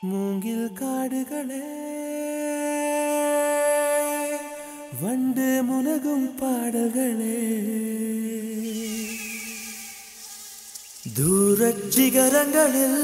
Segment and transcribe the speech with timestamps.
[0.00, 1.62] மூங்கில் காடுகளே
[5.00, 7.40] வண்டு முனகும் பாடல்களே.
[11.18, 13.00] தூரச் சிகரங்களில்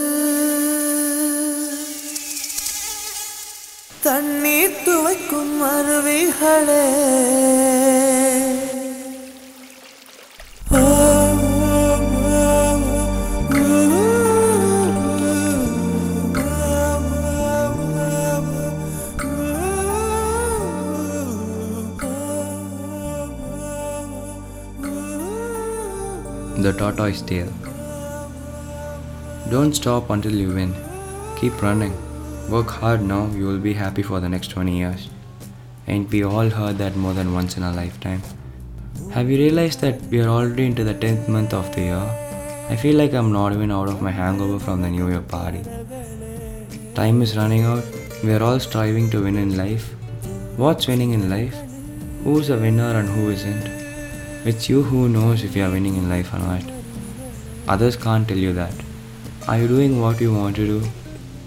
[4.02, 6.86] தண்ணீர் துவைக்கும் அருவிகளே.
[26.56, 27.52] The tortoise tale.
[29.50, 30.72] Don't stop until you win.
[31.36, 31.92] Keep running.
[32.48, 35.08] Work hard now, you will be happy for the next 20 years.
[35.88, 38.22] Ain't we all heard that more than once in a lifetime?
[39.10, 42.66] Have you realized that we are already into the 10th month of the year?
[42.70, 45.62] I feel like I'm not even out of my hangover from the New Year party.
[46.94, 47.84] Time is running out.
[48.22, 49.92] We are all striving to win in life.
[50.56, 51.56] What's winning in life?
[52.22, 53.83] Who's a winner and who isn't?
[54.46, 56.62] It's you who knows if you are winning in life or not.
[57.66, 58.74] Others can't tell you that.
[59.48, 60.88] Are you doing what you want to do?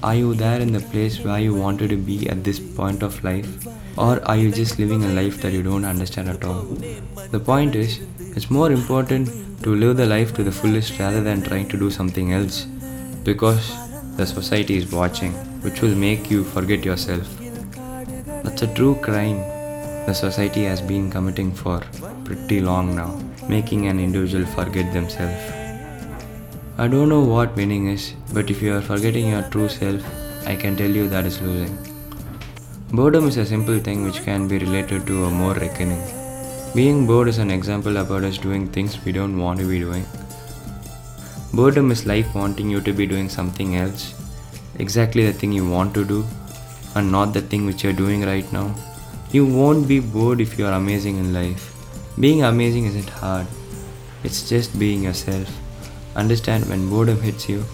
[0.01, 3.23] Are you there in the place where you wanted to be at this point of
[3.23, 3.67] life?
[3.99, 6.63] Or are you just living a life that you don't understand at all?
[7.29, 9.29] The point is, it's more important
[9.61, 12.65] to live the life to the fullest rather than trying to do something else.
[13.23, 13.69] Because
[14.17, 17.27] the society is watching, which will make you forget yourself.
[18.43, 19.43] That's a true crime
[20.07, 21.81] the society has been committing for
[22.23, 23.09] pretty long now,
[23.49, 25.41] making an individual forget themselves.
[26.77, 30.01] I don't know what winning is, but if you are forgetting your true self,
[30.47, 31.77] I can tell you that is losing.
[32.93, 36.01] Boredom is a simple thing which can be related to a more reckoning.
[36.73, 40.05] Being bored is an example about us doing things we don't want to be doing.
[41.53, 44.13] Boredom is life wanting you to be doing something else,
[44.79, 46.25] exactly the thing you want to do,
[46.95, 48.73] and not the thing which you're doing right now.
[49.29, 51.73] You won't be bored if you are amazing in life.
[52.17, 53.45] Being amazing isn't hard,
[54.23, 55.49] it's just being yourself.
[56.15, 57.65] Understand when boredom hits you,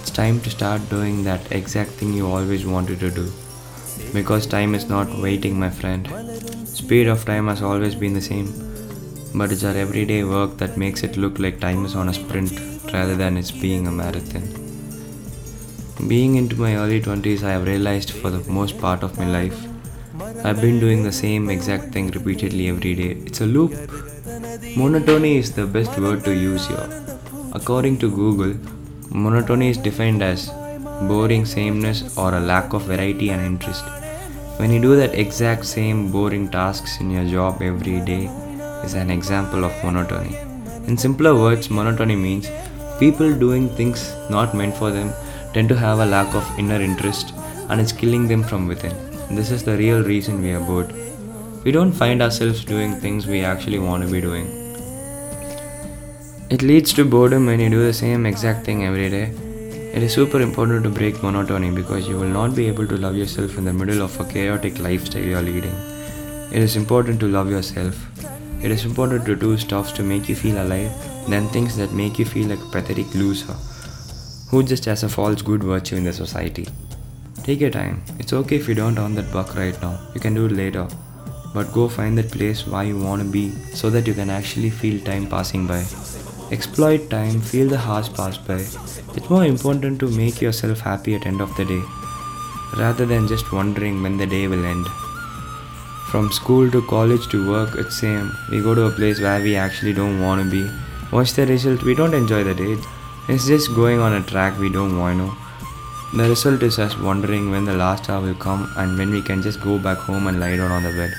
[0.00, 3.30] it's time to start doing that exact thing you always wanted to do.
[4.14, 6.08] Because time is not waiting, my friend.
[6.66, 8.48] Speed of time has always been the same,
[9.34, 12.58] but it's our everyday work that makes it look like time is on a sprint
[12.94, 14.48] rather than it's being a marathon.
[16.08, 19.66] Being into my early 20s, I have realized for the most part of my life,
[20.20, 23.12] I've been doing the same exact thing repeatedly every day.
[23.26, 23.72] It's a loop.
[24.76, 26.88] Monotony is the best word to use here.
[27.52, 28.54] According to Google,
[29.10, 30.50] monotony is defined as
[31.08, 33.84] boring sameness or a lack of variety and interest.
[34.58, 38.26] When you do that exact same boring tasks in your job every day
[38.84, 40.36] is an example of monotony.
[40.86, 42.48] In simpler words, monotony means
[43.00, 45.12] people doing things not meant for them
[45.52, 47.34] tend to have a lack of inner interest
[47.68, 49.13] and it's killing them from within.
[49.36, 50.92] This is the real reason we are bored.
[51.64, 54.46] We don't find ourselves doing things we actually want to be doing.
[56.50, 59.24] It leads to boredom when you do the same exact thing every day.
[59.92, 63.16] It is super important to break monotony because you will not be able to love
[63.16, 65.74] yourself in the middle of a chaotic lifestyle you are leading.
[66.52, 68.06] It is important to love yourself.
[68.62, 70.92] It is important to do stuff to make you feel alive
[71.28, 73.54] than things that make you feel like a pathetic loser
[74.48, 76.68] who just has a false good virtue in the society.
[77.44, 78.02] Take your time.
[78.18, 80.00] It's okay if you don't earn that buck right now.
[80.14, 80.88] You can do it later.
[81.52, 84.70] But go find that place where you want to be so that you can actually
[84.70, 85.84] feel time passing by.
[86.50, 88.60] Exploit time, feel the hours pass by.
[89.16, 91.82] It's more important to make yourself happy at end of the day
[92.78, 94.86] rather than just wondering when the day will end.
[96.10, 98.32] From school to college to work, it's same.
[98.50, 100.66] We go to a place where we actually don't want to be.
[101.10, 101.82] What's the result?
[101.82, 102.76] We don't enjoy the day.
[103.28, 105.43] It's just going on a track we don't want to.
[106.16, 109.42] The result is us wondering when the last hour will come and when we can
[109.42, 111.12] just go back home and lie down on the bed,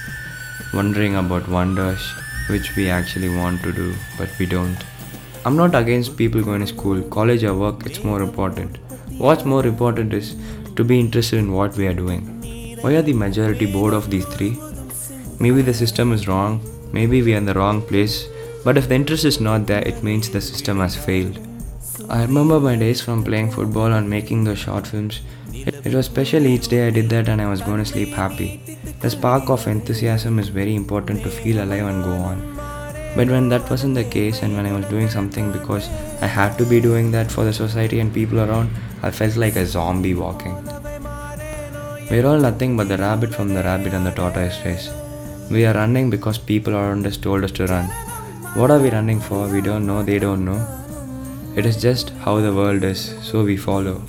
[0.73, 2.13] wondering about wonders
[2.49, 4.77] which we actually want to do, but we don't.
[5.43, 8.77] I'm not against people going to school, college, or work, it's more important.
[9.17, 10.37] What's more important is
[10.77, 12.77] to be interested in what we are doing.
[12.79, 14.57] Why are the majority bored of these three?
[15.41, 16.61] Maybe the system is wrong,
[16.93, 18.29] maybe we are in the wrong place,
[18.63, 21.37] but if the interest is not there, it means the system has failed.
[22.09, 25.21] I remember my days from playing football and making those short films.
[25.53, 28.09] It, it was special each day I did that and I was going to sleep
[28.09, 28.59] happy.
[28.99, 32.55] The spark of enthusiasm is very important to feel alive and go on.
[33.15, 35.87] But when that wasn't the case and when I was doing something because
[36.21, 38.71] I had to be doing that for the society and people around,
[39.01, 40.55] I felt like a zombie walking.
[42.11, 44.89] We're all nothing but the rabbit from the rabbit and the tortoise race.
[45.49, 47.85] We are running because people around us told us to run.
[48.55, 49.47] What are we running for?
[49.47, 50.84] We don't know, they don't know.
[51.55, 54.01] It is just how the world is, so we follow.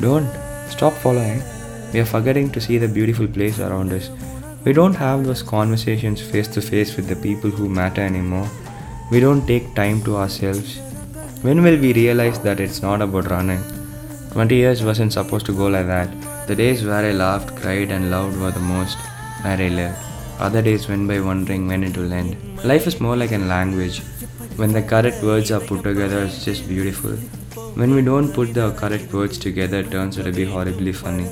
[0.00, 0.28] Don't.
[0.70, 1.42] Stop following.
[1.92, 4.08] We are forgetting to see the beautiful place around us.
[4.64, 8.48] We don't have those conversations face to face with the people who matter anymore.
[9.10, 10.78] We don't take time to ourselves.
[11.42, 13.62] When will we realize that it's not about running?
[14.32, 16.08] 20 years wasn't supposed to go like that.
[16.46, 18.96] The days where I laughed, cried, and loved were the most
[19.42, 19.98] where I lived.
[20.38, 22.36] Other days went by wondering when it will end.
[22.64, 24.00] Life is more like a language.
[24.60, 27.12] When the correct words are put together, it's just beautiful.
[27.80, 31.28] When we don't put the correct words together, it turns out to be horribly funny.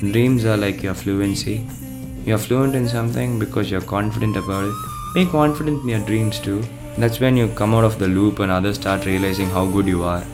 [0.00, 1.68] Dreams are like your fluency.
[2.26, 4.74] You're fluent in something because you're confident about it.
[5.14, 6.64] Be confident in your dreams too.
[6.98, 10.02] That's when you come out of the loop and others start realizing how good you
[10.02, 10.24] are.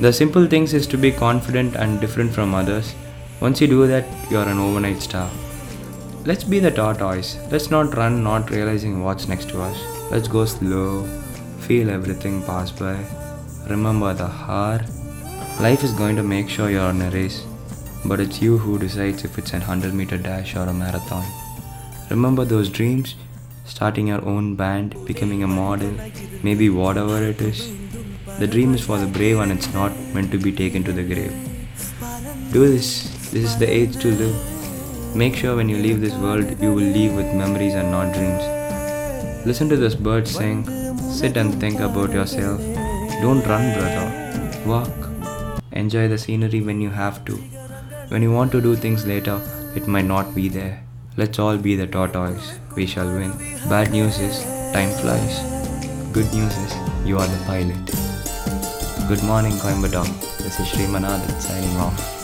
[0.00, 2.92] The simple things is to be confident and different from others.
[3.38, 5.30] Once you do that, you're an overnight star.
[6.24, 7.38] Let's be the tortoise.
[7.52, 9.80] Let's not run not realizing what's next to us.
[10.10, 11.06] Let's go slow,
[11.66, 12.96] feel everything pass by.
[13.68, 14.82] Remember the heart.
[15.60, 17.44] Life is going to make sure you're on a race,
[18.04, 21.24] but it's you who decides if it's a 100 meter dash or a marathon.
[22.10, 23.14] Remember those dreams?
[23.64, 25.94] Starting your own band, becoming a model,
[26.42, 27.72] maybe whatever it is.
[28.40, 31.04] The dream is for the brave and it's not meant to be taken to the
[31.04, 31.32] grave.
[32.52, 32.88] Do this.
[33.30, 35.16] This is the age to live.
[35.16, 39.46] Make sure when you leave this world, you will leave with memories and not dreams.
[39.46, 40.81] Listen to this bird sing.
[41.12, 42.60] Sit and think about yourself.
[43.20, 44.62] Don't run, brother.
[44.66, 45.10] Walk.
[45.72, 47.34] Enjoy the scenery when you have to.
[48.08, 49.38] When you want to do things later,
[49.76, 50.82] it might not be there.
[51.18, 52.58] Let's all be the tortoise.
[52.74, 53.32] We shall win.
[53.68, 54.42] Bad news is,
[54.72, 55.38] time flies.
[56.12, 56.74] Good news is,
[57.06, 57.86] you are the pilot.
[59.06, 60.08] Good morning, Coimbatore.
[60.38, 62.21] This is Srimanathan signing off.